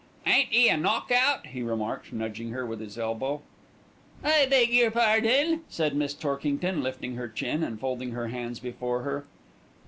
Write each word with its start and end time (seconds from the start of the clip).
"Ain't 0.25 0.51
'e 0.51 0.67
a 0.67 0.77
knock 0.77 1.11
out!" 1.11 1.45
he 1.45 1.61
remarked, 1.61 2.11
nudging 2.11 2.49
her 2.49 2.65
with 2.65 2.79
his 2.79 2.97
elbow. 2.97 3.43
"I 4.23 4.47
beg 4.47 4.71
your 4.71 4.89
pardon!" 4.89 5.61
said 5.69 5.95
Miss 5.95 6.15
Torkington, 6.15 6.81
lifting 6.81 7.13
her 7.17 7.27
chin 7.29 7.61
and 7.63 7.79
folding 7.79 8.13
her 8.13 8.29
hands 8.29 8.59
before 8.59 9.03
her. 9.03 9.25